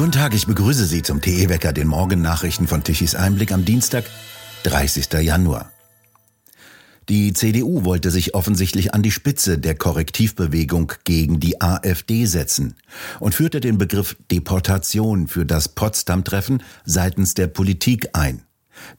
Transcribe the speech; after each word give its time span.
Guten 0.00 0.12
Tag, 0.12 0.32
ich 0.32 0.46
begrüße 0.46 0.86
Sie 0.86 1.02
zum 1.02 1.20
TE-Wecker, 1.20 1.74
den 1.74 1.86
Morgennachrichten 1.86 2.66
von 2.66 2.82
Tichys 2.82 3.14
Einblick 3.14 3.52
am 3.52 3.66
Dienstag, 3.66 4.06
30. 4.62 5.12
Januar. 5.20 5.70
Die 7.10 7.34
CDU 7.34 7.84
wollte 7.84 8.10
sich 8.10 8.34
offensichtlich 8.34 8.94
an 8.94 9.02
die 9.02 9.10
Spitze 9.10 9.58
der 9.58 9.74
Korrektivbewegung 9.74 10.94
gegen 11.04 11.38
die 11.38 11.60
AfD 11.60 12.24
setzen 12.24 12.76
und 13.18 13.34
führte 13.34 13.60
den 13.60 13.76
Begriff 13.76 14.16
Deportation 14.30 15.28
für 15.28 15.44
das 15.44 15.68
Potsdam-Treffen 15.68 16.62
seitens 16.86 17.34
der 17.34 17.48
Politik 17.48 18.08
ein. 18.14 18.40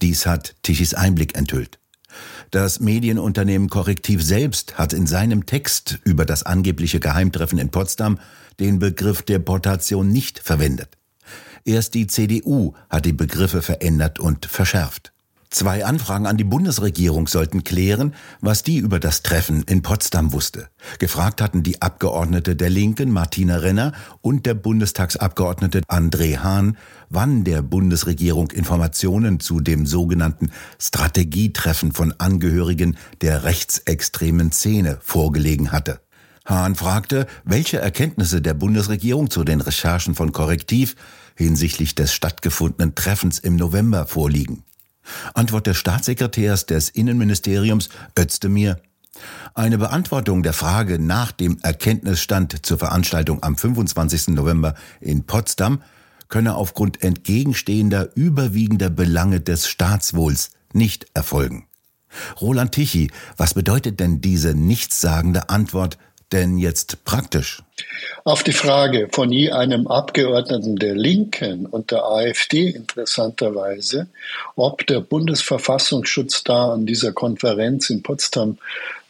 Dies 0.04 0.28
hat 0.28 0.54
Tichys 0.62 0.94
Einblick 0.94 1.36
enthüllt. 1.36 1.81
Das 2.52 2.80
Medienunternehmen 2.80 3.70
Korrektiv 3.70 4.24
selbst 4.24 4.78
hat 4.78 4.94
in 4.94 5.08
seinem 5.08 5.46
Text 5.46 6.00
über 6.04 6.26
das 6.26 6.44
angebliche 6.44 7.00
Geheimtreffen 7.00 7.60
in 7.60 7.70
Potsdam 7.70 8.20
den 8.60 8.80
Begriff 8.80 9.22
Deportation 9.22 10.10
nicht 10.10 10.40
verwendet. 10.40 10.98
Erst 11.64 11.94
die 11.94 12.08
CDU 12.08 12.74
hat 12.90 13.06
die 13.06 13.14
Begriffe 13.14 13.62
verändert 13.62 14.20
und 14.20 14.46
verschärft. 14.46 15.14
Zwei 15.54 15.84
Anfragen 15.84 16.28
an 16.28 16.38
die 16.38 16.46
Bundesregierung 16.46 17.28
sollten 17.28 17.66
klären, 17.66 18.16
was 18.40 18.64
die 18.64 18.78
über 18.78 19.02
das 19.02 19.22
Treffen 19.22 19.64
in 19.64 19.82
Potsdam 19.82 20.32
wusste. 20.32 20.70
Gefragt 20.98 21.42
hatten 21.42 21.62
die 21.62 21.82
Abgeordnete 21.82 22.56
der 22.56 22.70
Linken 22.70 23.12
Martina 23.12 23.58
Renner 23.58 23.92
und 24.22 24.46
der 24.46 24.54
Bundestagsabgeordnete 24.54 25.82
André 25.90 26.38
Hahn, 26.38 26.78
wann 27.10 27.44
der 27.44 27.62
Bundesregierung 27.64 28.50
Informationen 28.52 29.42
zu 29.42 29.60
dem 29.60 29.86
sogenannten 29.86 30.52
Strategietreffen 30.80 31.92
von 31.92 32.14
Angehörigen 32.18 32.96
der 33.20 33.44
rechtsextremen 33.44 34.54
Szene 34.54 35.00
vorgelegen 35.02 35.74
hatte. 35.74 36.00
Hahn 36.46 36.76
fragte, 36.76 37.28
welche 37.44 37.78
Erkenntnisse 37.78 38.42
der 38.42 38.54
Bundesregierung 38.54 39.30
zu 39.30 39.44
den 39.44 39.60
Recherchen 39.60 40.16
von 40.16 40.32
Korrektiv 40.32 40.96
hinsichtlich 41.36 41.94
des 41.94 42.14
stattgefundenen 42.14 42.96
Treffens 42.96 43.38
im 43.38 43.58
November 43.58 44.08
vorliegen. 44.08 44.64
Antwort 45.34 45.68
des 45.68 45.78
Staatssekretärs 45.78 46.66
des 46.66 46.90
Innenministeriums 46.90 47.90
Özdemir. 48.18 48.80
Eine 49.54 49.78
Beantwortung 49.78 50.44
der 50.44 50.54
Frage 50.54 51.00
nach 51.00 51.32
dem 51.32 51.60
Erkenntnisstand 51.62 52.66
zur 52.66 52.78
Veranstaltung 52.78 53.44
am 53.44 53.58
25. 53.58 54.30
November 54.30 54.76
in 55.00 55.26
Potsdam 55.26 55.82
könne 56.30 56.56
aufgrund 56.56 57.04
entgegenstehender 57.04 58.10
überwiegender 58.16 58.90
Belange 58.90 59.42
des 59.42 59.68
Staatswohls 59.68 60.52
nicht 60.74 61.08
erfolgen. 61.14 61.68
Roland 62.40 62.72
Tichy, 62.74 63.12
was 63.38 63.54
bedeutet 63.54 64.00
denn 64.00 64.22
diese 64.22 64.54
nichtssagende 64.54 65.50
Antwort 65.50 65.98
denn 66.32 66.58
jetzt 66.58 67.04
praktisch? 67.06 67.62
Auf 68.24 68.44
die 68.44 68.52
Frage 68.52 69.10
von 69.12 69.32
je 69.32 69.52
einem 69.52 69.88
Abgeordneten 69.88 70.76
der 70.76 70.96
Linken 70.96 71.66
und 71.66 71.92
der 71.92 72.04
AfD 72.04 72.70
interessanterweise, 72.70 74.08
ob 74.56 74.86
der 74.86 75.02
Bundesverfassungsschutz 75.02 76.44
da 76.44 76.74
an 76.74 76.86
dieser 76.86 77.12
Konferenz 77.14 77.90
in 77.90 78.04
Potsdam 78.04 78.58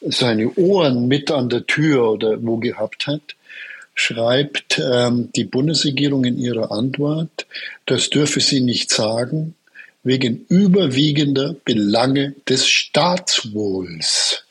seine 0.02 0.52
Ohren 0.56 1.08
mit 1.08 1.30
an 1.32 1.50
der 1.50 1.66
Tür 1.66 2.12
oder 2.12 2.42
wo 2.42 2.58
gehabt 2.58 3.08
hat, 3.08 3.36
schreibt 3.94 4.80
ähm, 4.80 5.30
die 5.36 5.44
Bundesregierung 5.44 6.26
in 6.26 6.38
ihrer 6.38 6.72
Antwort, 6.72 7.46
das 7.86 8.10
dürfe 8.10 8.40
sie 8.40 8.62
nicht 8.62 8.90
sagen, 8.90 9.56
wegen 10.04 10.46
überwiegender 10.50 11.56
Belange 11.66 12.34
des 12.48 12.68
Staatswohls. 12.68 14.44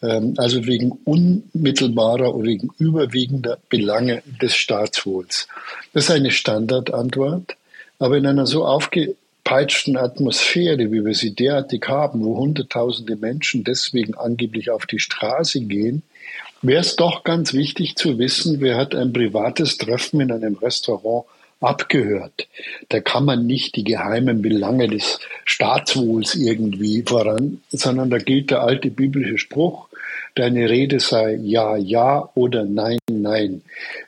Ähm, 0.00 0.34
also 0.36 0.64
wegen 0.66 0.92
unmittelbarer 1.04 2.34
oder 2.34 2.46
wegen 2.46 2.70
überwiegender 2.78 3.58
Belange 3.68 4.22
des 4.40 4.54
Staatswohls. 4.54 5.48
Das 5.92 6.04
ist 6.04 6.10
eine 6.10 6.30
Standardantwort, 6.30 7.56
aber 7.98 8.16
in 8.16 8.26
einer 8.26 8.46
so 8.46 8.64
aufgepeitschten 8.64 9.96
Atmosphäre, 9.96 10.92
wie 10.92 11.04
wir 11.04 11.14
sie 11.14 11.34
derartig 11.34 11.88
haben, 11.88 12.24
wo 12.24 12.36
Hunderttausende 12.36 13.16
Menschen 13.16 13.64
deswegen 13.64 14.14
angeblich 14.14 14.70
auf 14.70 14.86
die 14.86 15.00
Straße 15.00 15.62
gehen, 15.62 16.04
wäre 16.62 16.80
es 16.80 16.94
doch 16.94 17.24
ganz 17.24 17.52
wichtig 17.52 17.96
zu 17.96 18.18
wissen, 18.18 18.60
wer 18.60 18.76
hat 18.76 18.94
ein 18.94 19.12
privates 19.12 19.78
Treffen 19.78 20.20
in 20.20 20.30
einem 20.30 20.54
Restaurant 20.54 21.26
abgehört. 21.60 22.48
Da 22.88 23.00
kann 23.00 23.24
man 23.24 23.46
nicht 23.46 23.76
die 23.76 23.84
geheimen 23.84 24.42
Belange 24.42 24.88
des 24.88 25.18
Staatswohls 25.44 26.34
irgendwie 26.34 27.02
voran, 27.02 27.60
sondern 27.70 28.10
da 28.10 28.18
gilt 28.18 28.50
der 28.50 28.62
alte 28.62 28.90
biblische 28.90 29.38
Spruch, 29.38 29.88
deine 30.34 30.70
Rede 30.70 31.00
sei 31.00 31.34
ja, 31.42 31.76
ja 31.76 32.28
oder 32.34 32.64
nein, 32.64 32.98
nein. 33.10 33.62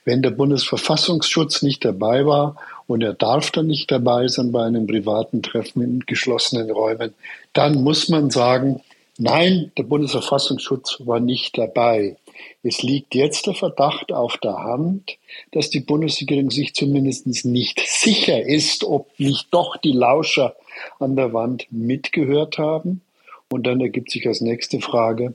Wenn 0.05 0.21
der 0.21 0.31
Bundesverfassungsschutz 0.31 1.61
nicht 1.61 1.83
dabei 1.83 2.25
war 2.25 2.55
und 2.87 3.03
er 3.03 3.13
darf 3.13 3.51
dann 3.51 3.67
nicht 3.67 3.91
dabei 3.91 4.27
sein 4.27 4.51
bei 4.51 4.63
einem 4.63 4.87
privaten 4.87 5.43
Treffen 5.43 5.81
in 5.81 5.99
geschlossenen 6.01 6.71
Räumen, 6.71 7.13
dann 7.53 7.83
muss 7.83 8.07
man 8.07 8.29
sagen, 8.29 8.81
nein, 9.17 9.71
der 9.77 9.83
Bundesverfassungsschutz 9.83 11.01
war 11.05 11.19
nicht 11.19 11.57
dabei. 11.57 12.15
Es 12.63 12.83
liegt 12.83 13.15
jetzt 13.15 13.47
der 13.47 13.53
Verdacht 13.53 14.11
auf 14.11 14.37
der 14.37 14.57
Hand, 14.57 15.17
dass 15.51 15.69
die 15.69 15.79
Bundesregierung 15.79 16.51
sich 16.51 16.73
zumindest 16.73 17.25
nicht 17.45 17.79
sicher 17.85 18.45
ist, 18.45 18.83
ob 18.83 19.07
nicht 19.19 19.47
doch 19.51 19.77
die 19.77 19.93
Lauscher 19.93 20.55
an 20.99 21.15
der 21.15 21.33
Wand 21.33 21.67
mitgehört 21.71 22.57
haben. 22.57 23.01
Und 23.49 23.67
dann 23.67 23.81
ergibt 23.81 24.11
sich 24.11 24.27
als 24.27 24.41
nächste 24.41 24.79
Frage, 24.79 25.33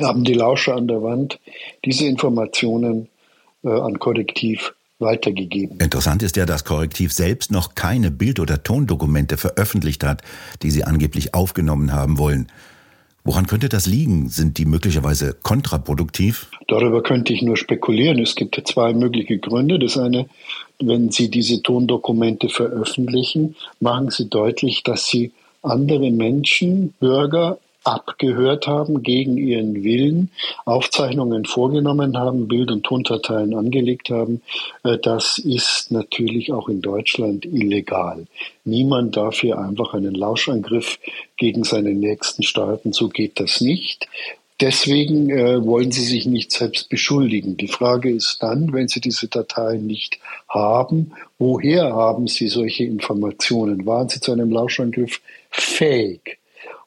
haben 0.00 0.24
die 0.24 0.34
Lauscher 0.34 0.74
an 0.74 0.88
der 0.88 1.02
Wand 1.02 1.38
diese 1.84 2.06
Informationen 2.06 3.08
äh, 3.62 3.68
an 3.68 3.98
Korrektiv 3.98 4.74
weitergegeben. 4.98 5.78
Interessant 5.78 6.22
ist 6.22 6.36
ja, 6.36 6.46
dass 6.46 6.64
Korrektiv 6.64 7.12
selbst 7.12 7.50
noch 7.50 7.74
keine 7.74 8.10
Bild- 8.10 8.40
oder 8.40 8.62
Tondokumente 8.62 9.36
veröffentlicht 9.36 10.04
hat, 10.04 10.22
die 10.62 10.70
sie 10.70 10.84
angeblich 10.84 11.34
aufgenommen 11.34 11.92
haben 11.92 12.18
wollen. 12.18 12.50
Woran 13.24 13.46
könnte 13.46 13.68
das 13.68 13.86
liegen? 13.86 14.28
Sind 14.28 14.58
die 14.58 14.64
möglicherweise 14.64 15.36
kontraproduktiv? 15.42 16.48
Darüber 16.66 17.02
könnte 17.02 17.32
ich 17.32 17.42
nur 17.42 17.56
spekulieren. 17.56 18.18
Es 18.18 18.34
gibt 18.34 18.60
zwei 18.66 18.92
mögliche 18.94 19.38
Gründe. 19.38 19.78
Das 19.78 19.96
eine, 19.96 20.26
wenn 20.80 21.10
Sie 21.12 21.30
diese 21.30 21.62
Tondokumente 21.62 22.48
veröffentlichen, 22.48 23.54
machen 23.78 24.10
Sie 24.10 24.28
deutlich, 24.28 24.82
dass 24.82 25.06
Sie 25.06 25.32
andere 25.62 26.10
Menschen, 26.10 26.94
Bürger 26.98 27.58
abgehört 27.84 28.66
haben 28.66 29.02
gegen 29.02 29.36
ihren 29.36 29.82
Willen, 29.82 30.30
Aufzeichnungen 30.64 31.44
vorgenommen 31.44 32.16
haben, 32.18 32.48
Bild- 32.48 32.70
und 32.70 32.84
Tondateien 32.84 33.54
angelegt 33.54 34.10
haben, 34.10 34.42
äh, 34.84 34.98
das 34.98 35.38
ist 35.38 35.90
natürlich 35.90 36.52
auch 36.52 36.68
in 36.68 36.82
Deutschland 36.82 37.44
illegal. 37.44 38.26
Niemand 38.64 39.16
darf 39.16 39.40
hier 39.40 39.58
einfach 39.58 39.94
einen 39.94 40.14
Lauschangriff 40.14 40.98
gegen 41.36 41.64
seine 41.64 41.94
Nächsten 41.94 42.42
starten, 42.42 42.92
so 42.92 43.08
geht 43.08 43.40
das 43.40 43.60
nicht. 43.60 44.08
Deswegen 44.62 45.28
äh, 45.30 45.64
wollen 45.64 45.90
Sie 45.90 46.04
sich 46.04 46.24
nicht 46.24 46.52
selbst 46.52 46.88
beschuldigen. 46.88 47.56
Die 47.56 47.66
Frage 47.66 48.10
ist 48.10 48.38
dann, 48.40 48.72
wenn 48.72 48.86
Sie 48.86 49.00
diese 49.00 49.26
Dateien 49.26 49.88
nicht 49.88 50.20
haben, 50.48 51.12
woher 51.38 51.92
haben 51.92 52.28
Sie 52.28 52.46
solche 52.46 52.84
Informationen? 52.84 53.84
Waren 53.86 54.08
Sie 54.08 54.20
zu 54.20 54.30
einem 54.30 54.52
Lauschangriff 54.52 55.20
fähig? 55.50 56.38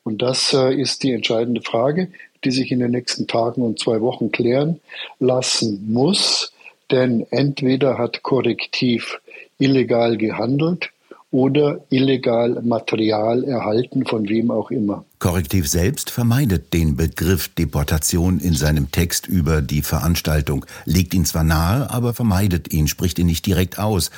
Und 0.05 0.21
das 0.21 0.53
äh, 0.53 0.73
ist 0.73 1.01
die 1.01 1.11
entscheidende 1.11 1.61
Frage, 1.61 2.09
die 2.43 2.51
sich 2.51 2.71
in 2.71 2.79
den 2.79 2.91
nächsten 2.91 3.25
Tagen 3.25 3.63
und 3.63 3.79
zwei 3.79 4.01
Wochen 4.01 4.31
klären 4.31 4.79
lassen 5.19 5.91
muss. 5.91 6.53
Denn 6.91 7.25
entweder 7.31 7.97
hat 7.97 8.21
Korrektiv 8.21 9.19
illegal 9.57 10.15
gehandelt 10.15 10.91
oder 11.31 11.79
illegal 11.89 12.61
Material 12.61 13.43
erhalten, 13.43 14.05
von 14.05 14.29
wem 14.29 14.51
auch 14.51 14.69
immer. 14.69 15.03
Korrektiv 15.17 15.67
selbst 15.67 16.11
vermeidet 16.11 16.71
den 16.71 16.95
Begriff 16.95 17.49
Deportation 17.49 18.39
in 18.39 18.53
seinem 18.53 18.91
Text 18.91 19.25
über 19.25 19.63
die 19.63 19.81
Veranstaltung, 19.81 20.67
legt 20.85 21.15
ihn 21.15 21.25
zwar 21.25 21.43
nahe, 21.43 21.89
aber 21.89 22.13
vermeidet 22.13 22.71
ihn, 22.71 22.87
spricht 22.87 23.17
ihn 23.17 23.25
nicht 23.25 23.45
direkt 23.47 23.79
aus. 23.79 24.11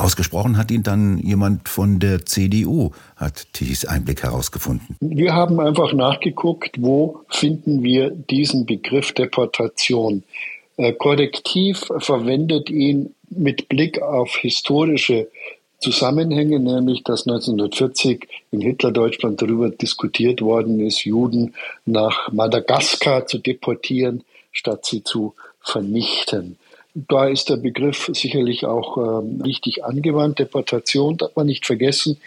Ausgesprochen 0.00 0.56
hat 0.56 0.70
ihn 0.70 0.82
dann 0.82 1.18
jemand 1.18 1.68
von 1.68 1.98
der 1.98 2.24
CDU, 2.24 2.90
hat 3.16 3.46
Tichys 3.52 3.84
Einblick 3.84 4.22
herausgefunden. 4.22 4.96
Wir 5.00 5.34
haben 5.34 5.60
einfach 5.60 5.92
nachgeguckt, 5.92 6.76
wo 6.80 7.20
finden 7.28 7.82
wir 7.82 8.10
diesen 8.10 8.66
Begriff 8.66 9.12
Deportation. 9.12 10.22
Äh, 10.76 10.92
Korrektiv 10.92 11.88
verwendet 11.98 12.70
ihn 12.70 13.14
mit 13.28 13.68
Blick 13.68 14.00
auf 14.00 14.36
historische 14.36 15.28
Zusammenhänge, 15.80 16.60
nämlich 16.60 17.02
dass 17.04 17.26
1940 17.26 18.26
in 18.50 18.60
Hitlerdeutschland 18.60 19.40
darüber 19.40 19.70
diskutiert 19.70 20.42
worden 20.42 20.80
ist, 20.80 21.04
Juden 21.04 21.54
nach 21.86 22.30
Madagaskar 22.32 23.26
zu 23.26 23.38
deportieren, 23.38 24.24
statt 24.52 24.84
sie 24.84 25.02
zu 25.02 25.34
vernichten. 25.60 26.58
Da 26.94 27.28
ist 27.28 27.48
der 27.48 27.56
Begriff 27.56 28.10
sicherlich 28.12 28.66
auch 28.66 28.96
ähm, 29.22 29.40
richtig 29.42 29.84
angewandt. 29.84 30.40
Deportation, 30.40 31.16
darf 31.16 31.36
man 31.36 31.46
nicht 31.46 31.64
vergessen, 31.64 32.20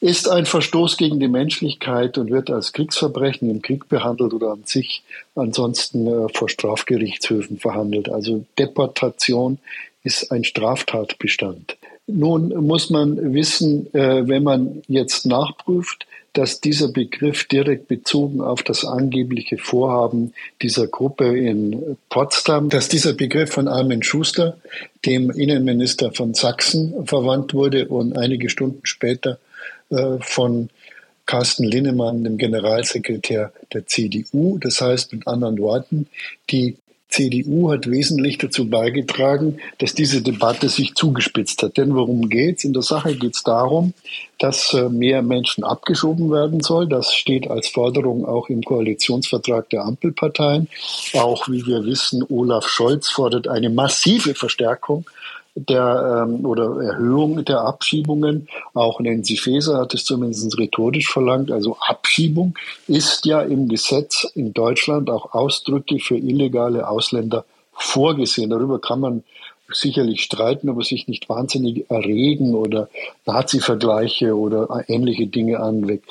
ist 0.00 0.28
ein 0.28 0.46
Verstoß 0.46 0.96
gegen 0.96 1.18
die 1.18 1.28
Menschlichkeit 1.28 2.16
und 2.16 2.30
wird 2.30 2.50
als 2.50 2.72
Kriegsverbrechen 2.72 3.50
im 3.50 3.62
Krieg 3.62 3.88
behandelt 3.88 4.32
oder 4.32 4.52
an 4.52 4.64
sich 4.64 5.02
ansonsten 5.34 6.06
äh, 6.06 6.28
vor 6.32 6.48
Strafgerichtshöfen 6.48 7.58
verhandelt. 7.58 8.08
Also 8.08 8.44
Deportation 8.58 9.58
ist 10.04 10.30
ein 10.30 10.44
Straftatbestand. 10.44 11.76
Nun 12.12 12.48
muss 12.66 12.90
man 12.90 13.34
wissen, 13.34 13.92
äh, 13.94 14.26
wenn 14.26 14.42
man 14.42 14.82
jetzt 14.88 15.26
nachprüft, 15.26 16.06
dass 16.32 16.60
dieser 16.60 16.88
Begriff 16.88 17.48
direkt 17.48 17.88
bezogen 17.88 18.40
auf 18.40 18.62
das 18.62 18.84
angebliche 18.84 19.58
Vorhaben 19.58 20.32
dieser 20.62 20.86
Gruppe 20.86 21.36
in 21.36 21.96
Potsdam, 22.08 22.68
dass 22.68 22.88
dieser 22.88 23.14
Begriff 23.14 23.50
von 23.50 23.66
Armin 23.66 24.02
Schuster, 24.02 24.56
dem 25.04 25.30
Innenminister 25.30 26.12
von 26.12 26.34
Sachsen, 26.34 27.06
verwandt 27.06 27.52
wurde 27.52 27.88
und 27.88 28.16
einige 28.16 28.48
Stunden 28.48 28.80
später 28.84 29.38
äh, 29.90 30.18
von 30.20 30.68
Carsten 31.26 31.64
Linnemann, 31.64 32.24
dem 32.24 32.38
Generalsekretär 32.38 33.52
der 33.72 33.86
CDU. 33.86 34.58
Das 34.58 34.80
heißt 34.80 35.12
mit 35.12 35.26
anderen 35.26 35.58
Worten, 35.58 36.08
die 36.50 36.76
CDU 37.10 37.70
hat 37.70 37.90
wesentlich 37.90 38.38
dazu 38.38 38.68
beigetragen, 38.68 39.58
dass 39.78 39.94
diese 39.94 40.22
Debatte 40.22 40.68
sich 40.68 40.94
zugespitzt 40.94 41.62
hat. 41.62 41.76
Denn 41.76 41.94
worum 41.94 42.28
geht's? 42.28 42.64
In 42.64 42.72
der 42.72 42.82
Sache 42.82 43.16
geht 43.16 43.34
es 43.34 43.42
darum, 43.42 43.94
dass 44.38 44.72
äh, 44.72 44.88
mehr 44.88 45.22
Menschen 45.22 45.64
abgeschoben 45.64 46.30
werden 46.30 46.60
soll. 46.60 46.88
Das 46.88 47.12
steht 47.12 47.50
als 47.50 47.68
Forderung 47.68 48.24
auch 48.24 48.48
im 48.48 48.62
Koalitionsvertrag 48.62 49.68
der 49.70 49.84
Ampelparteien. 49.84 50.68
Auch, 51.14 51.48
wie 51.48 51.66
wir 51.66 51.84
wissen, 51.84 52.24
Olaf 52.28 52.68
Scholz 52.68 53.10
fordert 53.10 53.48
eine 53.48 53.70
massive 53.70 54.34
Verstärkung 54.34 55.04
der 55.68 56.26
ähm, 56.28 56.44
oder 56.44 56.82
Erhöhung 56.82 57.44
der 57.44 57.60
Abschiebungen. 57.62 58.48
Auch 58.74 59.00
Nancy 59.00 59.36
Faeser 59.36 59.78
hat 59.78 59.94
es 59.94 60.04
zumindest 60.04 60.58
rhetorisch 60.58 61.12
verlangt. 61.12 61.50
Also 61.50 61.76
Abschiebung 61.80 62.54
ist 62.86 63.26
ja 63.26 63.42
im 63.42 63.68
Gesetz 63.68 64.24
in 64.34 64.52
Deutschland 64.52 65.10
auch 65.10 65.34
ausdrücklich 65.34 66.04
für 66.04 66.16
illegale 66.16 66.88
Ausländer 66.88 67.44
vorgesehen. 67.72 68.50
Darüber 68.50 68.80
kann 68.80 69.00
man 69.00 69.24
sicherlich 69.72 70.22
streiten, 70.22 70.68
aber 70.68 70.82
sich 70.82 71.08
nicht 71.08 71.28
wahnsinnig 71.28 71.90
erregen 71.90 72.54
oder 72.54 72.88
Nazi-Vergleiche 73.26 74.36
oder 74.36 74.84
ähnliche 74.88 75.26
Dinge 75.26 75.60
anweckt. 75.60 76.10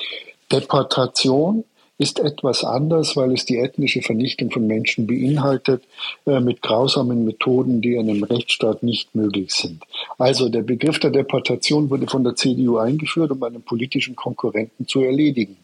Deportation 0.52 1.64
ist 2.00 2.20
etwas 2.20 2.64
anders, 2.64 3.16
weil 3.18 3.34
es 3.34 3.46
die 3.46 3.58
ethnische 3.58 4.02
Vernichtung 4.02 4.50
von 4.50 4.66
Menschen 4.66 5.06
beinhaltet, 5.06 5.84
äh, 6.26 6.40
mit 6.40 6.62
grausamen 6.62 7.26
Methoden, 7.26 7.82
die 7.82 7.96
in 7.96 8.10
einem 8.10 8.24
Rechtsstaat 8.24 8.84
nicht 8.84 9.14
möglich 9.14 9.52
sind. 9.52 9.84
Also 10.18 10.48
der 10.48 10.62
Begriff 10.62 11.00
der 11.00 11.12
Deportation 11.12 11.90
wurde 11.90 12.08
von 12.08 12.24
der 12.24 12.36
CDU 12.36 12.78
eingeführt, 12.78 13.32
um 13.32 13.44
einen 13.44 13.62
politischen 13.62 14.16
Konkurrenten 14.16 14.88
zu 14.88 15.02
erledigen. 15.02 15.58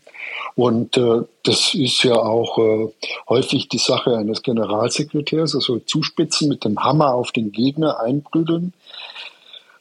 Und 0.56 0.98
äh, 0.98 1.22
das 1.44 1.74
ist 1.74 2.04
ja 2.04 2.16
auch 2.16 2.58
äh, 2.58 2.88
häufig 3.30 3.70
die 3.70 3.78
Sache 3.78 4.18
eines 4.18 4.44
Generalsekretärs, 4.44 5.56
also 5.56 5.80
zuspitzen, 5.80 6.50
mit 6.50 6.66
dem 6.66 6.84
Hammer 6.84 7.14
auf 7.14 7.32
den 7.32 7.54
Gegner 7.54 8.02
einprügeln. 8.02 8.74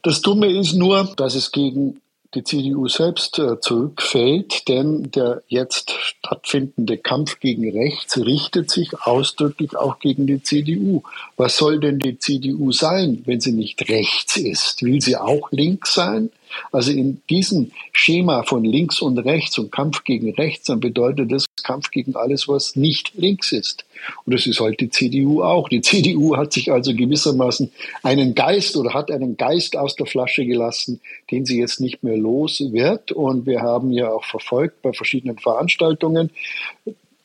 Das 0.02 0.22
Dumme 0.22 0.46
ist 0.46 0.74
nur, 0.74 1.12
dass 1.16 1.34
es 1.34 1.50
gegen 1.50 2.00
die 2.34 2.44
CDU 2.44 2.88
selbst 2.88 3.38
äh, 3.38 3.60
zurückfällt, 3.60 4.69
denn 4.69 5.10
der 5.10 5.42
jetzt 5.48 5.92
stattfindende 5.92 6.98
Kampf 6.98 7.40
gegen 7.40 7.70
rechts 7.70 8.19
richtet 8.19 8.70
sich 8.70 9.00
ausdrücklich 9.02 9.76
auch 9.76 9.98
gegen 9.98 10.26
die 10.26 10.42
CDU. 10.42 11.02
Was 11.36 11.56
soll 11.56 11.81
denn 11.81 11.98
die 11.98 12.19
CDU 12.19 12.72
sein, 12.72 13.22
wenn 13.26 13.40
sie 13.40 13.52
nicht 13.52 13.88
rechts 13.88 14.36
ist? 14.36 14.82
Will 14.82 15.00
sie 15.00 15.16
auch 15.16 15.50
links 15.52 15.94
sein? 15.94 16.31
Also 16.72 16.92
in 16.92 17.22
diesem 17.30 17.70
Schema 17.92 18.42
von 18.42 18.64
links 18.64 19.00
und 19.00 19.18
rechts 19.18 19.58
und 19.58 19.70
Kampf 19.72 20.04
gegen 20.04 20.32
rechts, 20.34 20.66
dann 20.66 20.80
bedeutet 20.80 21.32
das 21.32 21.46
Kampf 21.62 21.90
gegen 21.90 22.14
alles, 22.16 22.48
was 22.48 22.76
nicht 22.76 23.12
links 23.14 23.52
ist. 23.52 23.84
Und 24.24 24.34
das 24.34 24.46
ist 24.46 24.60
halt 24.60 24.80
die 24.80 24.90
CDU 24.90 25.42
auch. 25.42 25.68
Die 25.68 25.80
CDU 25.80 26.36
hat 26.36 26.52
sich 26.52 26.70
also 26.70 26.94
gewissermaßen 26.94 27.70
einen 28.02 28.34
Geist 28.34 28.76
oder 28.76 28.92
hat 28.92 29.10
einen 29.10 29.36
Geist 29.36 29.76
aus 29.76 29.96
der 29.96 30.06
Flasche 30.06 30.44
gelassen, 30.44 31.00
den 31.30 31.46
sie 31.46 31.58
jetzt 31.58 31.80
nicht 31.80 32.02
mehr 32.02 32.16
los 32.16 32.62
wird. 32.72 33.12
Und 33.12 33.46
wir 33.46 33.62
haben 33.62 33.92
ja 33.92 34.10
auch 34.10 34.24
verfolgt 34.24 34.82
bei 34.82 34.92
verschiedenen 34.92 35.38
Veranstaltungen, 35.38 36.30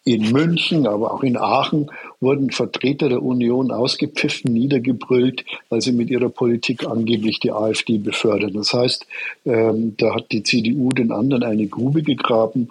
in 0.03 0.31
München, 0.31 0.87
aber 0.87 1.13
auch 1.13 1.23
in 1.23 1.37
Aachen 1.37 1.91
wurden 2.19 2.51
Vertreter 2.51 3.09
der 3.09 3.21
Union 3.21 3.71
ausgepfiffen, 3.71 4.51
niedergebrüllt, 4.51 5.45
weil 5.69 5.81
sie 5.81 5.91
mit 5.91 6.09
ihrer 6.09 6.29
Politik 6.29 6.87
angeblich 6.87 7.39
die 7.39 7.51
AfD 7.51 7.97
befördern. 7.97 8.53
Das 8.53 8.73
heißt, 8.73 9.05
ähm, 9.45 9.95
da 9.97 10.15
hat 10.15 10.31
die 10.31 10.43
CDU 10.43 10.89
den 10.89 11.11
anderen 11.11 11.43
eine 11.43 11.67
Grube 11.67 12.01
gegraben 12.01 12.69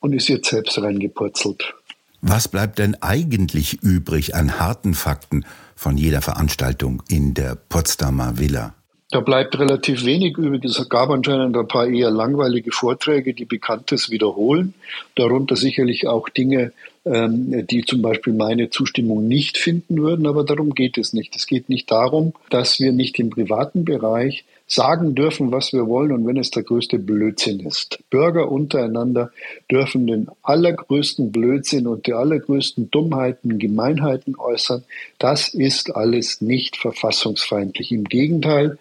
und 0.00 0.12
ist 0.12 0.28
jetzt 0.28 0.50
selbst 0.50 0.80
reingepurzelt. 0.80 1.74
Was 2.22 2.48
bleibt 2.48 2.78
denn 2.78 2.96
eigentlich 3.00 3.82
übrig 3.82 4.34
an 4.34 4.60
harten 4.60 4.94
Fakten 4.94 5.46
von 5.74 5.96
jeder 5.96 6.20
Veranstaltung 6.20 7.02
in 7.08 7.32
der 7.32 7.54
Potsdamer 7.54 8.38
Villa? 8.38 8.74
Da 9.12 9.18
bleibt 9.18 9.58
relativ 9.58 10.04
wenig 10.04 10.36
übrig. 10.38 10.64
Es 10.64 10.88
gab 10.88 11.10
anscheinend 11.10 11.56
ein 11.56 11.66
paar 11.66 11.88
eher 11.88 12.12
langweilige 12.12 12.70
Vorträge, 12.70 13.34
die 13.34 13.44
Bekanntes 13.44 14.10
wiederholen. 14.10 14.74
Darunter 15.16 15.56
sicherlich 15.56 16.06
auch 16.06 16.28
Dinge, 16.28 16.72
ähm, 17.04 17.66
die 17.66 17.84
zum 17.84 18.02
Beispiel 18.02 18.32
meine 18.32 18.70
Zustimmung 18.70 19.26
nicht 19.26 19.58
finden 19.58 20.00
würden. 20.00 20.28
Aber 20.28 20.44
darum 20.44 20.74
geht 20.74 20.96
es 20.96 21.12
nicht. 21.12 21.34
Es 21.34 21.48
geht 21.48 21.68
nicht 21.68 21.90
darum, 21.90 22.34
dass 22.50 22.78
wir 22.78 22.92
nicht 22.92 23.18
im 23.18 23.30
privaten 23.30 23.84
Bereich 23.84 24.44
sagen 24.70 25.16
dürfen, 25.16 25.50
was 25.50 25.72
wir 25.72 25.88
wollen 25.88 26.12
und 26.12 26.26
wenn 26.26 26.36
es 26.36 26.50
der 26.50 26.62
größte 26.62 27.00
Blödsinn 27.00 27.58
ist. 27.60 27.98
Bürger 28.08 28.50
untereinander 28.50 29.32
dürfen 29.68 30.06
den 30.06 30.28
allergrößten 30.42 31.32
Blödsinn 31.32 31.88
und 31.88 32.06
die 32.06 32.14
allergrößten 32.14 32.88
Dummheiten, 32.90 33.58
Gemeinheiten 33.58 34.36
äußern. 34.38 34.84
Das 35.18 35.54
ist 35.54 35.94
alles 35.96 36.40
nicht 36.40 36.76
verfassungsfeindlich. 36.76 37.90
Im 37.90 38.04
Gegenteil, 38.04 38.78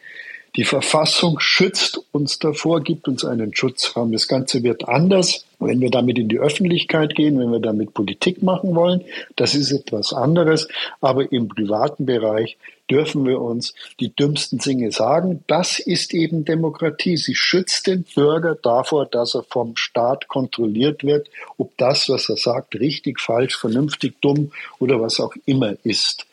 die 0.60 0.66
Verfassung 0.66 1.40
schützt 1.40 2.02
uns 2.12 2.38
davor, 2.38 2.82
gibt 2.82 3.08
uns 3.08 3.24
einen 3.24 3.56
Schutzraum. 3.56 4.12
Das 4.12 4.28
Ganze 4.28 4.62
wird 4.62 4.90
anders, 4.90 5.46
wenn 5.58 5.80
wir 5.80 5.90
damit 5.90 6.18
in 6.18 6.28
die 6.28 6.38
Öffentlichkeit 6.38 7.16
gehen, 7.16 7.40
wenn 7.40 7.50
wir 7.50 7.62
damit 7.62 7.94
Politik 7.94 8.44
machen 8.44 8.76
wollen. 8.76 9.06
Das 9.38 9.56
ist 9.56 9.72
etwas 9.72 10.12
anderes. 10.12 10.68
Aber 11.00 11.32
im 11.32 11.48
privaten 11.48 12.06
Bereich 12.06 12.58
dürfen 12.92 13.26
wir 13.26 13.40
uns 13.40 13.74
die 14.02 14.14
dümmsten 14.14 14.60
Dinge 14.60 14.92
sagen. 14.92 15.46
Das 15.48 15.80
ist 15.80 16.14
eben 16.14 16.44
Demokratie. 16.44 17.16
Sie 17.16 17.36
schützt 17.36 17.88
den 17.88 18.04
Bürger 18.14 18.58
davor, 18.62 19.06
dass 19.06 19.36
er 19.36 19.44
vom 19.44 19.78
Staat 19.78 20.28
kontrolliert 20.28 21.06
wird, 21.06 21.30
ob 21.58 21.72
das, 21.78 22.10
was 22.10 22.28
er 22.28 22.36
sagt, 22.36 22.76
richtig, 22.76 23.22
falsch, 23.22 23.56
vernünftig, 23.56 24.16
dumm 24.20 24.52
oder 24.80 25.00
was 25.00 25.22
auch 25.22 25.36
immer 25.46 25.76
ist 25.86 26.26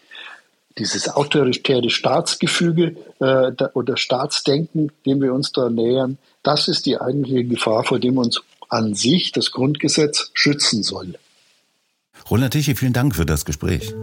dieses 0.79 1.09
autoritäre 1.09 1.91
Staatsgefüge 1.91 2.97
äh, 3.21 3.53
oder 3.75 3.97
Staatsdenken, 3.97 4.93
dem 5.07 5.23
wir 5.23 5.33
uns 5.33 5.53
da 5.53 5.71
nähern, 5.71 6.19
das 6.43 6.69
ist 6.69 6.87
die 6.87 7.01
eigentliche 7.01 7.45
Gefahr, 7.45 7.85
vor 7.85 7.99
dem 7.99 8.19
uns 8.19 8.43
an 8.69 8.95
sich 8.95 9.33
das 9.33 9.53
Grundgesetz 9.53 10.31
schützen 10.35 10.83
soll. 10.83 11.15
Roland 12.31 12.53
Tichy, 12.53 12.75
vielen 12.75 12.93
Dank 12.93 13.15
für 13.15 13.27
das 13.27 13.45
Gespräch. 13.45 13.95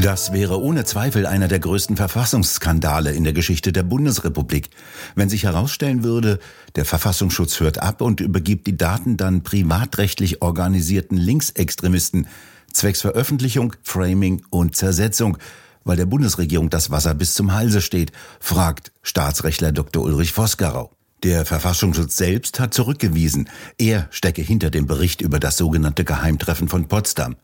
Das 0.00 0.32
wäre 0.32 0.58
ohne 0.60 0.84
Zweifel 0.84 1.26
einer 1.26 1.48
der 1.48 1.58
größten 1.58 1.96
Verfassungsskandale 1.96 3.12
in 3.12 3.24
der 3.24 3.34
Geschichte 3.34 3.72
der 3.72 3.82
Bundesrepublik, 3.82 4.70
wenn 5.14 5.28
sich 5.28 5.44
herausstellen 5.44 6.02
würde, 6.02 6.38
der 6.76 6.86
Verfassungsschutz 6.86 7.60
hört 7.60 7.78
ab 7.78 8.00
und 8.00 8.20
übergibt 8.20 8.66
die 8.66 8.76
Daten 8.76 9.18
dann 9.18 9.42
privatrechtlich 9.42 10.40
organisierten 10.40 11.18
Linksextremisten, 11.18 12.26
zwecks 12.72 13.00
Veröffentlichung, 13.00 13.74
Framing 13.82 14.42
und 14.50 14.76
Zersetzung, 14.76 15.38
weil 15.84 15.96
der 15.96 16.06
Bundesregierung 16.06 16.70
das 16.70 16.90
Wasser 16.90 17.14
bis 17.14 17.34
zum 17.34 17.52
Halse 17.52 17.80
steht, 17.80 18.12
fragt 18.40 18.92
Staatsrechtler 19.02 19.72
Dr. 19.72 20.02
Ulrich 20.02 20.32
Vosgerau. 20.32 20.90
Der 21.22 21.44
Verfassungsschutz 21.44 22.16
selbst 22.16 22.58
hat 22.58 22.74
zurückgewiesen, 22.74 23.48
er 23.78 24.08
stecke 24.10 24.42
hinter 24.42 24.70
dem 24.70 24.86
Bericht 24.86 25.20
über 25.20 25.38
das 25.38 25.56
sogenannte 25.56 26.04
Geheimtreffen 26.04 26.68
von 26.68 26.88
Potsdam. 26.88 27.36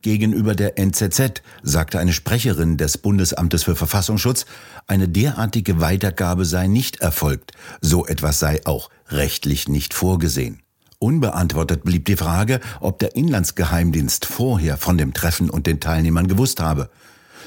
Gegenüber 0.00 0.54
der 0.54 0.78
NZZ 0.78 1.42
sagte 1.62 1.98
eine 1.98 2.12
Sprecherin 2.12 2.76
des 2.76 2.96
Bundesamtes 2.98 3.64
für 3.64 3.76
Verfassungsschutz, 3.76 4.46
eine 4.86 5.08
derartige 5.08 5.80
Weitergabe 5.80 6.44
sei 6.44 6.68
nicht 6.68 7.00
erfolgt, 7.00 7.52
so 7.80 8.06
etwas 8.06 8.38
sei 8.38 8.64
auch 8.64 8.90
rechtlich 9.10 9.68
nicht 9.68 9.92
vorgesehen. 9.92 10.62
Unbeantwortet 11.00 11.84
blieb 11.84 12.06
die 12.06 12.16
Frage, 12.16 12.60
ob 12.80 12.98
der 12.98 13.14
Inlandsgeheimdienst 13.14 14.26
vorher 14.26 14.76
von 14.76 14.98
dem 14.98 15.14
Treffen 15.14 15.48
und 15.48 15.66
den 15.66 15.78
Teilnehmern 15.78 16.26
gewusst 16.26 16.60
habe. 16.60 16.90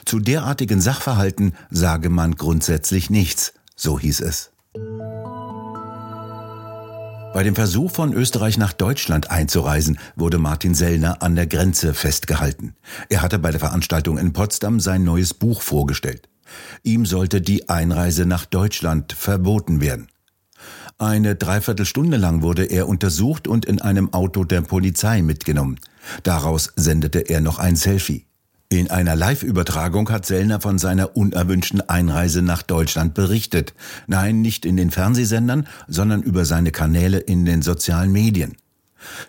Zu 0.06 0.20
derartigen 0.20 0.80
Sachverhalten 0.80 1.54
sage 1.70 2.10
man 2.10 2.36
grundsätzlich 2.36 3.10
nichts, 3.10 3.54
so 3.76 4.00
hieß 4.00 4.22
es. 4.22 4.52
Bei 7.34 7.44
dem 7.44 7.56
Versuch 7.56 7.92
von 7.92 8.14
Österreich 8.14 8.58
nach 8.58 8.74
Deutschland 8.74 9.32
einzureisen, 9.32 10.00
wurde 10.16 10.38
Martin 10.38 10.76
Sellner 10.76 11.22
an 11.22 11.36
der 11.36 11.48
Grenze 11.48 11.94
festgehalten. 11.94 12.76
Er 13.10 13.22
hatte 13.22 13.40
bei 13.40 13.52
der 13.52 13.60
Veranstaltung 13.60 14.18
in 14.18 14.34
Potsdam 14.34 14.80
sein 14.80 15.04
neues 15.04 15.34
Buch 15.34 15.62
vorgestellt. 15.62 16.30
Ihm 16.84 17.06
sollte 17.06 17.42
die 17.42 17.70
Einreise 17.70 18.26
nach 18.26 18.46
Deutschland 18.46 19.14
verboten 19.14 19.80
werden. 19.80 20.08
Eine 21.02 21.34
Dreiviertelstunde 21.34 22.18
lang 22.18 22.44
wurde 22.44 22.66
er 22.66 22.88
untersucht 22.88 23.48
und 23.48 23.66
in 23.66 23.82
einem 23.82 24.14
Auto 24.14 24.44
der 24.44 24.62
Polizei 24.62 25.24
mitgenommen. 25.24 25.80
Daraus 26.22 26.74
sendete 26.76 27.22
er 27.22 27.42
noch 27.42 27.58
ein 27.58 27.76
Selfie. 27.76 28.28
In 28.70 28.92
einer 28.92 29.16
Live-Übertragung 29.16 30.12
hat 30.12 30.28
Sellner 30.28 30.62
von 30.62 30.78
seiner 30.78 31.18
unerwünschten 31.18 31.82
Einreise 31.82 32.44
nach 32.44 32.62
Deutschland 32.62 33.16
berichtet. 33.16 33.74
Nein, 34.06 34.44
nicht 34.44 34.64
in 34.64 34.78
den 34.78 34.92
Fernsehsendern, 34.92 35.68
sondern 35.88 36.22
über 36.22 36.46
seine 36.46 36.70
Kanäle 36.70 37.18
in 37.18 37.46
den 37.46 37.64
sozialen 37.64 38.12
Medien. 38.12 38.56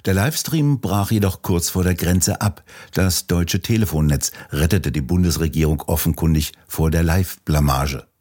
Der 0.05 0.13
Livestream 0.13 0.83
brach 0.83 1.11
jedoch 1.11 1.41
kurz 1.41 1.71
vor 1.71 1.85
der 1.85 1.95
Grenze 1.95 2.43
ab. 2.43 2.65
Das 2.93 3.29
deutsche 3.29 3.63
Telefonnetz 3.63 4.33
rettete 4.51 4.93
die 4.93 5.01
Bundesregierung 5.01 5.81
offenkundig 5.81 6.53
vor 6.69 6.91
der 6.91 7.03
Live-Blamage. 7.03 8.12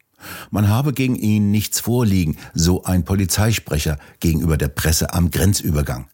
Man 0.50 0.68
habe 0.68 0.92
gegen 0.92 1.16
ihn 1.16 1.50
nichts 1.50 1.80
vorliegen, 1.80 2.36
so 2.54 2.84
ein 2.84 3.04
Polizeisprecher 3.04 3.98
gegenüber 4.20 4.56
der 4.56 4.68
Presse 4.68 5.12
am 5.14 5.30
Grenzübergang. 5.30 6.08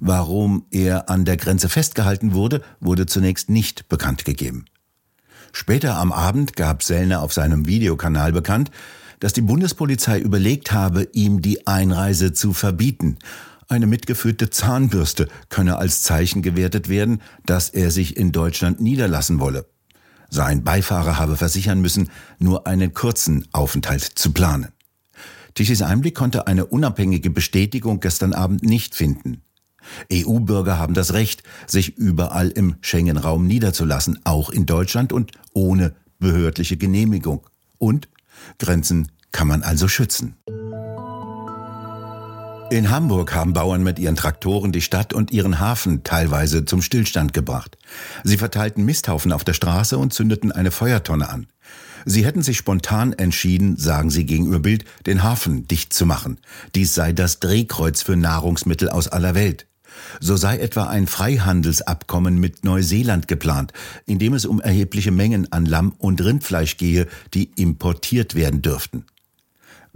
Warum 0.00 0.66
er 0.70 1.08
an 1.08 1.24
der 1.24 1.36
Grenze 1.36 1.68
festgehalten 1.68 2.34
wurde, 2.34 2.62
wurde 2.80 3.06
zunächst 3.06 3.48
nicht 3.48 3.88
bekannt 3.88 4.24
gegeben. 4.24 4.64
Später 5.52 5.96
am 5.96 6.12
Abend 6.12 6.56
gab 6.56 6.82
Sellner 6.82 7.22
auf 7.22 7.32
seinem 7.32 7.66
Videokanal 7.66 8.32
bekannt, 8.32 8.70
dass 9.20 9.32
die 9.32 9.40
Bundespolizei 9.40 10.18
überlegt 10.18 10.72
habe, 10.72 11.08
ihm 11.12 11.40
die 11.40 11.66
Einreise 11.66 12.32
zu 12.32 12.52
verbieten. 12.52 13.18
Eine 13.68 13.86
mitgeführte 13.86 14.50
Zahnbürste 14.50 15.28
könne 15.48 15.76
als 15.78 16.02
Zeichen 16.02 16.42
gewertet 16.42 16.88
werden, 16.88 17.22
dass 17.46 17.70
er 17.70 17.90
sich 17.90 18.16
in 18.16 18.32
Deutschland 18.32 18.80
niederlassen 18.80 19.40
wolle. 19.40 19.66
Sein 20.34 20.64
Beifahrer 20.64 21.16
habe 21.16 21.36
versichern 21.36 21.80
müssen, 21.80 22.10
nur 22.40 22.66
einen 22.66 22.92
kurzen 22.92 23.46
Aufenthalt 23.52 24.02
zu 24.02 24.32
planen. 24.32 24.72
Tichys 25.54 25.80
Einblick 25.80 26.16
konnte 26.16 26.48
eine 26.48 26.66
unabhängige 26.66 27.30
Bestätigung 27.30 28.00
gestern 28.00 28.32
Abend 28.32 28.64
nicht 28.64 28.96
finden. 28.96 29.42
EU-Bürger 30.12 30.76
haben 30.76 30.94
das 30.94 31.12
Recht, 31.12 31.44
sich 31.68 31.96
überall 31.96 32.48
im 32.48 32.74
Schengen-Raum 32.80 33.46
niederzulassen, 33.46 34.18
auch 34.24 34.50
in 34.50 34.66
Deutschland 34.66 35.12
und 35.12 35.30
ohne 35.52 35.94
behördliche 36.18 36.76
Genehmigung. 36.76 37.46
Und 37.78 38.08
Grenzen 38.58 39.12
kann 39.30 39.46
man 39.46 39.62
also 39.62 39.86
schützen. 39.86 40.34
In 42.74 42.90
Hamburg 42.90 43.32
haben 43.36 43.52
Bauern 43.52 43.84
mit 43.84 44.00
ihren 44.00 44.16
Traktoren 44.16 44.72
die 44.72 44.80
Stadt 44.80 45.12
und 45.12 45.30
ihren 45.30 45.60
Hafen 45.60 46.02
teilweise 46.02 46.64
zum 46.64 46.82
Stillstand 46.82 47.32
gebracht. 47.32 47.78
Sie 48.24 48.36
verteilten 48.36 48.84
Misthaufen 48.84 49.30
auf 49.30 49.44
der 49.44 49.52
Straße 49.52 49.96
und 49.96 50.12
zündeten 50.12 50.50
eine 50.50 50.72
Feuertonne 50.72 51.28
an. 51.28 51.46
Sie 52.04 52.24
hätten 52.26 52.42
sich 52.42 52.56
spontan 52.56 53.12
entschieden, 53.12 53.76
sagen 53.76 54.10
sie 54.10 54.26
gegenüber 54.26 54.58
Bild, 54.58 54.84
den 55.06 55.22
Hafen 55.22 55.68
dicht 55.68 55.92
zu 55.92 56.04
machen. 56.04 56.38
Dies 56.74 56.94
sei 56.94 57.12
das 57.12 57.38
Drehkreuz 57.38 58.02
für 58.02 58.16
Nahrungsmittel 58.16 58.88
aus 58.88 59.06
aller 59.06 59.36
Welt. 59.36 59.68
So 60.18 60.36
sei 60.36 60.58
etwa 60.58 60.88
ein 60.88 61.06
Freihandelsabkommen 61.06 62.40
mit 62.40 62.64
Neuseeland 62.64 63.28
geplant, 63.28 63.72
in 64.04 64.18
dem 64.18 64.34
es 64.34 64.46
um 64.46 64.60
erhebliche 64.60 65.12
Mengen 65.12 65.52
an 65.52 65.64
Lamm 65.64 65.92
und 65.96 66.24
Rindfleisch 66.24 66.76
gehe, 66.76 67.06
die 67.34 67.52
importiert 67.54 68.34
werden 68.34 68.62
dürften. 68.62 69.04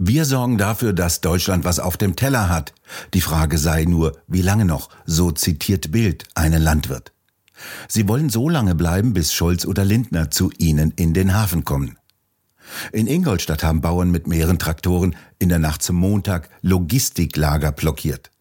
Wir 0.01 0.23
sorgen 0.23 0.57
dafür, 0.57 0.93
dass 0.93 1.19
Deutschland 1.19 1.65
was 1.65 1.77
auf 1.77 1.97
dem 1.97 2.15
Teller 2.15 2.47
hat. 2.47 2.73
Die 3.13 3.19
Frage 3.19 3.57
sei 3.57 3.83
nur, 3.83 4.17
wie 4.27 4.41
lange 4.41 4.63
noch, 4.63 4.87
so 5.05 5.29
zitiert 5.29 5.91
Bild 5.91 6.23
einen 6.35 6.61
Landwirt. 6.61 7.11
Sie 7.89 8.07
wollen 8.07 8.29
so 8.29 8.47
lange 8.47 8.75
bleiben, 8.75 9.11
bis 9.11 9.33
Scholz 9.33 9.65
oder 9.65 9.83
Lindner 9.83 10.31
zu 10.31 10.51
ihnen 10.57 10.91
in 10.91 11.13
den 11.13 11.33
Hafen 11.33 11.65
kommen. 11.65 11.97
In 12.93 13.07
Ingolstadt 13.07 13.61
haben 13.61 13.81
Bauern 13.81 14.09
mit 14.09 14.25
mehreren 14.25 14.57
Traktoren 14.57 15.17
in 15.37 15.49
der 15.49 15.59
Nacht 15.59 15.83
zum 15.83 15.97
Montag 15.97 16.49
Logistiklager 16.61 17.73
blockiert. 17.73 18.31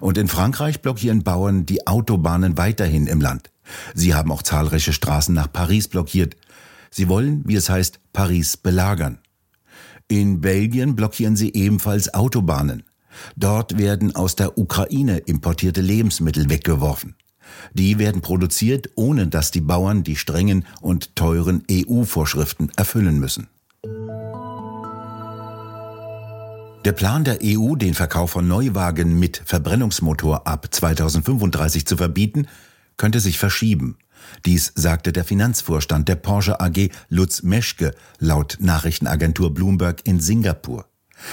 Und 0.00 0.18
in 0.18 0.26
Frankreich 0.26 0.82
blockieren 0.82 1.22
Bauern 1.22 1.66
die 1.66 1.86
Autobahnen 1.86 2.58
weiterhin 2.58 3.06
im 3.06 3.20
Land. 3.20 3.52
Sie 3.94 4.12
haben 4.12 4.32
auch 4.32 4.42
zahlreiche 4.42 4.92
Straßen 4.92 5.36
nach 5.36 5.52
Paris 5.52 5.86
blockiert. 5.86 6.36
Sie 6.90 7.08
wollen, 7.08 7.44
wie 7.46 7.54
es 7.54 7.70
heißt, 7.70 8.00
Paris 8.12 8.56
belagern. 8.56 9.20
In 10.10 10.40
Belgien 10.40 10.96
blockieren 10.96 11.36
sie 11.36 11.52
ebenfalls 11.54 12.12
Autobahnen. 12.14 12.82
Dort 13.36 13.78
werden 13.78 14.16
aus 14.16 14.34
der 14.34 14.58
Ukraine 14.58 15.18
importierte 15.18 15.80
Lebensmittel 15.80 16.50
weggeworfen. 16.50 17.14
Die 17.74 17.96
werden 18.00 18.20
produziert, 18.20 18.90
ohne 18.96 19.28
dass 19.28 19.52
die 19.52 19.60
Bauern 19.60 20.02
die 20.02 20.16
strengen 20.16 20.66
und 20.80 21.14
teuren 21.14 21.62
EU-Vorschriften 21.70 22.72
erfüllen 22.74 23.20
müssen. 23.20 23.46
Der 26.84 26.92
Plan 26.92 27.22
der 27.22 27.38
EU, 27.44 27.76
den 27.76 27.94
Verkauf 27.94 28.32
von 28.32 28.48
Neuwagen 28.48 29.16
mit 29.16 29.40
Verbrennungsmotor 29.44 30.44
ab 30.44 30.66
2035 30.72 31.86
zu 31.86 31.96
verbieten, 31.96 32.48
könnte 32.96 33.20
sich 33.20 33.38
verschieben. 33.38 33.96
Dies 34.46 34.72
sagte 34.74 35.12
der 35.12 35.24
Finanzvorstand 35.24 36.08
der 36.08 36.16
Porsche 36.16 36.60
AG 36.60 36.90
Lutz 37.08 37.42
Meschke 37.42 37.94
laut 38.18 38.58
Nachrichtenagentur 38.60 39.52
Bloomberg 39.54 40.00
in 40.04 40.20
Singapur. 40.20 40.86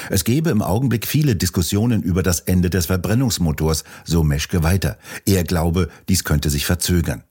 Es 0.09 0.23
gebe 0.23 0.49
im 0.49 0.61
Augenblick 0.61 1.07
viele 1.07 1.35
Diskussionen 1.35 2.03
über 2.03 2.21
das 2.21 2.41
Ende 2.41 2.69
des 2.69 2.87
Verbrennungsmotors, 2.87 3.85
so 4.03 4.23
Meschke 4.23 4.63
weiter. 4.63 4.97
Er 5.25 5.43
glaube, 5.43 5.89
dies 6.09 6.23
könnte 6.23 6.49
sich 6.49 6.65
verzögern 6.65 7.23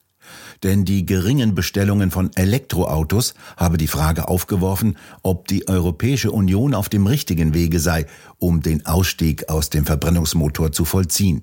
denn 0.63 0.85
die 0.85 1.07
geringen 1.07 1.55
Bestellungen 1.55 2.11
von 2.11 2.31
Elektroautos 2.35 3.35
habe 3.57 3.77
die 3.77 3.87
Frage 3.87 4.29
aufgeworfen, 4.29 4.97
ob 5.23 5.49
die 5.49 5.69
Europäische 5.69 6.31
Union 6.31 6.75
auf 6.75 6.89
dem 6.89 7.07
richtigen 7.07 7.55
Wege 7.55 7.81
sei, 7.81 8.07
um 8.39 8.63
den 8.63 8.87
Ausstieg 8.87 9.49
aus 9.49 9.71
dem 9.71 9.87
Verbrennungsmotor 9.87 10.73
zu 10.73 10.85
vollziehen. 10.85 11.43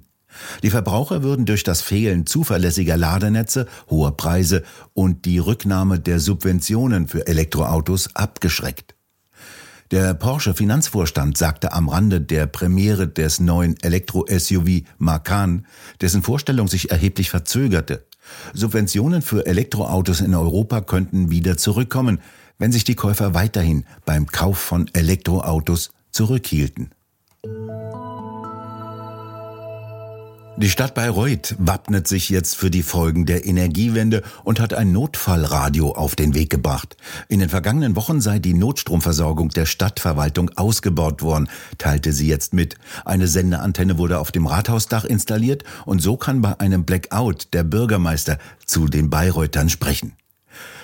Die 0.63 0.69
Verbraucher 0.69 1.23
würden 1.23 1.45
durch 1.45 1.63
das 1.63 1.81
Fehlen 1.81 2.25
zuverlässiger 2.25 2.97
Ladernetze, 2.97 3.67
hoher 3.89 4.17
Preise 4.17 4.63
und 4.93 5.25
die 5.25 5.39
Rücknahme 5.39 5.99
der 5.99 6.19
Subventionen 6.19 7.07
für 7.07 7.27
Elektroautos 7.27 8.15
abgeschreckt. 8.15 8.95
Der 9.91 10.15
Porsche 10.15 10.55
Finanzvorstand 10.55 11.37
sagte 11.37 11.73
am 11.73 11.87
Rande 11.87 12.19
der 12.19 12.47
Premiere 12.47 13.07
des 13.07 13.39
neuen 13.39 13.75
Elektro-SUV 13.83 14.83
Macan, 14.97 15.67
dessen 16.01 16.23
Vorstellung 16.23 16.67
sich 16.67 16.89
erheblich 16.89 17.29
verzögerte. 17.29 18.05
Subventionen 18.53 19.21
für 19.21 19.45
Elektroautos 19.45 20.21
in 20.21 20.33
Europa 20.33 20.81
könnten 20.81 21.29
wieder 21.29 21.57
zurückkommen, 21.57 22.21
wenn 22.57 22.71
sich 22.71 22.85
die 22.85 22.95
Käufer 22.95 23.33
weiterhin 23.33 23.85
beim 24.05 24.25
Kauf 24.27 24.57
von 24.57 24.89
Elektroautos 24.93 25.91
zurückhielten. 26.11 26.89
Die 30.55 30.69
Stadt 30.69 30.93
Bayreuth 30.93 31.55
wappnet 31.57 32.07
sich 32.07 32.29
jetzt 32.29 32.55
für 32.55 32.69
die 32.69 32.83
Folgen 32.83 33.25
der 33.25 33.45
Energiewende 33.45 34.21
und 34.43 34.59
hat 34.59 34.75
ein 34.75 34.91
Notfallradio 34.91 35.93
auf 35.93 36.15
den 36.15 36.35
Weg 36.35 36.51
gebracht. 36.51 36.95
In 37.27 37.39
den 37.39 37.49
vergangenen 37.49 37.95
Wochen 37.95 38.21
sei 38.21 38.37
die 38.37 38.53
Notstromversorgung 38.53 39.49
der 39.49 39.65
Stadtverwaltung 39.65 40.51
ausgebaut 40.55 41.23
worden, 41.23 41.49
teilte 41.79 42.13
sie 42.13 42.27
jetzt 42.27 42.53
mit. 42.53 42.75
Eine 43.03 43.27
Sendeantenne 43.27 43.97
wurde 43.97 44.19
auf 44.19 44.31
dem 44.31 44.45
Rathausdach 44.45 45.05
installiert 45.05 45.63
und 45.87 46.03
so 46.03 46.17
kann 46.17 46.41
bei 46.41 46.59
einem 46.59 46.85
Blackout 46.85 47.47
der 47.53 47.63
Bürgermeister 47.63 48.37
zu 48.63 48.87
den 48.87 49.09
Bayreutern 49.09 49.69
sprechen. 49.69 50.13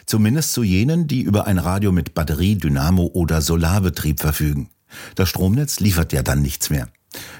Zumindest 0.07 0.53
zu 0.53 0.63
jenen, 0.63 1.05
die 1.05 1.21
über 1.21 1.45
ein 1.45 1.59
Radio 1.59 1.91
mit 1.91 2.15
Batterie, 2.15 2.55
Dynamo 2.55 3.11
oder 3.13 3.43
Solarbetrieb 3.43 4.19
verfügen. 4.19 4.71
Das 5.13 5.29
Stromnetz 5.29 5.79
liefert 5.79 6.11
ja 6.11 6.23
dann 6.23 6.41
nichts 6.41 6.71
mehr. 6.71 6.87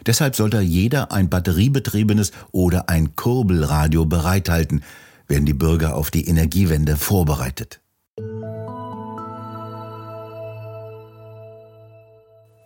Deshalb 0.06 0.36
sollte 0.36 0.62
jeder 0.62 1.12
ein 1.12 1.30
batteriebetriebenes 1.30 2.32
oder 2.52 2.90
ein 2.90 3.16
Kurbelradio 3.16 4.06
bereithalten, 4.06 4.84
werden 5.28 5.46
die 5.46 5.54
Bürger 5.54 5.96
auf 5.96 6.12
die 6.12 6.28
Energiewende 6.28 6.98
vorbereitet. 6.98 7.80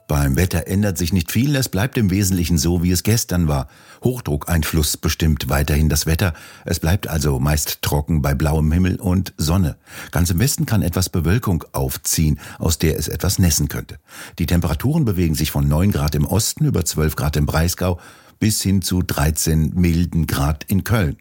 Beim 0.08 0.36
Wetter 0.36 0.68
ändert 0.68 0.98
sich 0.98 1.14
nicht 1.14 1.32
viel, 1.32 1.56
es 1.56 1.70
bleibt 1.70 1.98
im 1.98 2.10
Wesentlichen 2.10 2.58
so, 2.58 2.84
wie 2.84 2.92
es 2.92 3.04
gestern 3.04 3.48
war. 3.48 3.70
Hochdruckeinfluss 4.04 4.98
bestimmt 4.98 5.48
weiterhin 5.48 5.88
das 5.88 6.06
Wetter. 6.06 6.34
Es 6.66 6.82
bleibt 6.82 7.08
also 7.08 7.40
meist 7.40 7.82
trocken 7.82 8.22
bei 8.22 8.36
blauem 8.36 8.72
Himmel 8.72 8.98
und 8.98 9.34
Sonne. 9.38 9.78
Ganz 10.12 10.30
im 10.30 10.40
Westen 10.40 10.66
kann 10.66 10.82
etwas 10.82 11.10
Bewölkung 11.10 11.64
aufziehen, 11.72 12.40
aus 12.60 12.78
der 12.80 13.00
es 13.00 13.08
etwas 13.08 13.40
nässen 13.40 13.70
könnte. 13.70 13.98
Die 14.40 14.46
Temperaturen 14.46 15.06
bewegen 15.06 15.36
sich 15.36 15.52
von 15.52 15.68
9 15.68 15.92
Grad 15.92 16.16
im 16.16 16.26
Osten 16.26 16.66
über 16.66 16.84
12 16.84 17.16
Grad 17.16 17.38
im 17.38 17.46
Breisgau 17.46 18.00
bis 18.40 18.62
hin 18.62 18.82
zu 18.82 19.04
13 19.04 19.72
milden 19.74 20.28
Grad 20.28 20.66
in 20.66 20.84
Köln. 20.84 21.16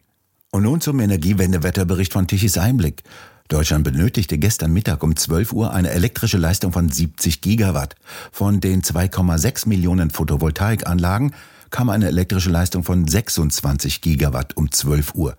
Und 0.51 0.63
nun 0.63 0.81
zum 0.81 0.99
Energiewendewetterbericht 0.99 2.11
von 2.11 2.27
Tichys 2.27 2.57
Einblick. 2.57 3.03
Deutschland 3.49 3.83
benötigte 3.83 4.37
gestern 4.37 4.71
Mittag 4.71 5.03
um 5.03 5.15
12 5.15 5.53
Uhr 5.53 5.73
eine 5.73 5.91
elektrische 5.91 6.37
Leistung 6.37 6.71
von 6.71 6.89
70 6.89 7.41
Gigawatt. 7.41 7.95
Von 8.31 8.61
den 8.61 8.81
2,6 8.81 9.67
Millionen 9.67 10.09
Photovoltaikanlagen 10.09 11.33
kam 11.69 11.89
eine 11.89 12.07
elektrische 12.07 12.51
Leistung 12.51 12.83
von 12.83 13.07
26 13.07 14.01
Gigawatt 14.01 14.55
um 14.55 14.71
12 14.71 15.15
Uhr. 15.15 15.35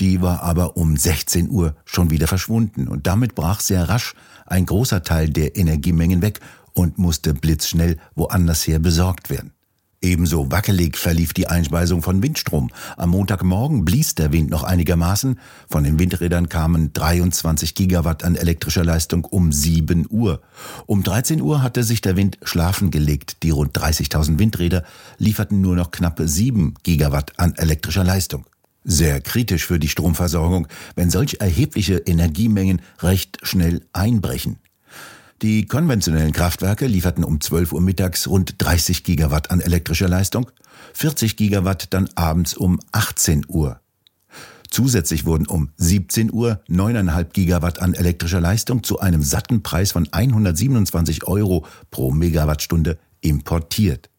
Die 0.00 0.20
war 0.20 0.42
aber 0.42 0.76
um 0.76 0.96
16 0.96 1.48
Uhr 1.48 1.74
schon 1.84 2.10
wieder 2.10 2.26
verschwunden 2.26 2.88
und 2.88 3.06
damit 3.06 3.34
brach 3.34 3.60
sehr 3.60 3.88
rasch 3.88 4.14
ein 4.46 4.66
großer 4.66 5.02
Teil 5.02 5.30
der 5.30 5.56
Energiemengen 5.56 6.20
weg 6.20 6.40
und 6.74 6.98
musste 6.98 7.32
blitzschnell 7.32 7.98
woanders 8.14 8.66
her 8.66 8.78
besorgt 8.78 9.30
werden. 9.30 9.52
Ebenso 10.00 10.52
wackelig 10.52 10.96
verlief 10.96 11.32
die 11.32 11.48
Einspeisung 11.48 12.02
von 12.02 12.22
Windstrom. 12.22 12.70
Am 12.96 13.10
Montagmorgen 13.10 13.84
blies 13.84 14.14
der 14.14 14.32
Wind 14.32 14.48
noch 14.48 14.62
einigermaßen. 14.62 15.40
Von 15.68 15.82
den 15.82 15.98
Windrädern 15.98 16.48
kamen 16.48 16.92
23 16.92 17.74
Gigawatt 17.74 18.22
an 18.22 18.36
elektrischer 18.36 18.84
Leistung 18.84 19.24
um 19.24 19.50
7 19.50 20.06
Uhr. 20.08 20.40
Um 20.86 21.02
13 21.02 21.40
Uhr 21.40 21.62
hatte 21.62 21.82
sich 21.82 22.00
der 22.00 22.16
Wind 22.16 22.38
schlafen 22.42 22.92
gelegt. 22.92 23.42
Die 23.42 23.50
rund 23.50 23.76
30.000 23.76 24.38
Windräder 24.38 24.84
lieferten 25.16 25.60
nur 25.60 25.74
noch 25.74 25.90
knappe 25.90 26.28
7 26.28 26.74
Gigawatt 26.84 27.32
an 27.40 27.56
elektrischer 27.56 28.04
Leistung. 28.04 28.46
Sehr 28.84 29.20
kritisch 29.20 29.66
für 29.66 29.80
die 29.80 29.88
Stromversorgung, 29.88 30.68
wenn 30.94 31.10
solch 31.10 31.38
erhebliche 31.40 31.96
Energiemengen 31.96 32.82
recht 33.00 33.38
schnell 33.42 33.84
einbrechen. 33.92 34.58
Die 35.40 35.66
konventionellen 35.66 36.32
Kraftwerke 36.32 36.88
lieferten 36.88 37.22
um 37.22 37.40
12 37.40 37.72
Uhr 37.72 37.80
mittags 37.80 38.26
rund 38.26 38.56
30 38.58 39.04
Gigawatt 39.04 39.52
an 39.52 39.60
elektrischer 39.60 40.08
Leistung, 40.08 40.50
40 40.94 41.36
Gigawatt 41.36 41.94
dann 41.94 42.08
abends 42.16 42.54
um 42.54 42.80
18 42.90 43.46
Uhr. 43.46 43.80
Zusätzlich 44.68 45.26
wurden 45.26 45.46
um 45.46 45.70
17 45.76 46.32
Uhr 46.32 46.60
9,5 46.68 47.24
Gigawatt 47.32 47.80
an 47.80 47.94
elektrischer 47.94 48.40
Leistung 48.40 48.82
zu 48.82 48.98
einem 48.98 49.22
satten 49.22 49.62
Preis 49.62 49.92
von 49.92 50.08
127 50.10 51.24
Euro 51.28 51.64
pro 51.92 52.10
Megawattstunde 52.10 52.98
importiert. 53.20 54.10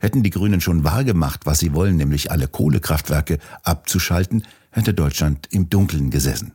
Hätten 0.00 0.22
die 0.22 0.30
Grünen 0.30 0.62
schon 0.62 0.82
wahrgemacht, 0.82 1.44
was 1.44 1.58
sie 1.58 1.74
wollen, 1.74 1.96
nämlich 1.96 2.30
alle 2.30 2.48
Kohlekraftwerke 2.48 3.38
abzuschalten, 3.64 4.44
hätte 4.70 4.94
Deutschland 4.94 5.48
im 5.50 5.68
Dunkeln 5.68 6.10
gesessen. 6.10 6.54